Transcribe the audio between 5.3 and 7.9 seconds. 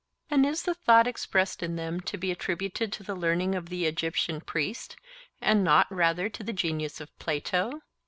and not rather to the genius of Plato?